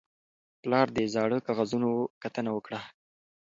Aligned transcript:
پلار 0.61 0.87
د 0.93 0.99
زاړه 1.13 1.37
کاغذونو 1.47 1.89
کتنه 2.23 2.49
وکړه 2.53 2.79